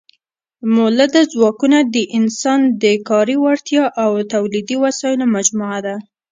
مؤلده 0.75 1.21
ځواکونه 1.33 1.79
د 1.95 1.95
انسان 2.17 2.59
د 2.83 2.83
کاري 3.09 3.35
وړتیا 3.43 3.83
او 4.03 4.11
تولیدي 4.33 4.75
وسایلو 4.83 5.25
مجموعه 5.35 5.79
ده. 5.85 5.95